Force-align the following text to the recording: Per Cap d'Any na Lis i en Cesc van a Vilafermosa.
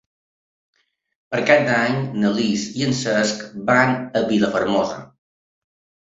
Per 1.33 1.41
Cap 1.49 1.59
d'Any 1.67 1.99
na 2.23 2.31
Lis 2.37 2.63
i 2.81 2.85
en 2.85 2.95
Cesc 3.01 3.43
van 3.67 3.93
a 3.99 4.23
Vilafermosa. 4.31 4.97